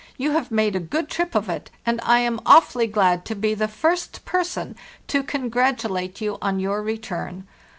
[0.17, 3.53] You have made a good trip of it, and I am awfully glad to be
[3.53, 4.75] the first person
[5.07, 7.45] to congratulate you on your return.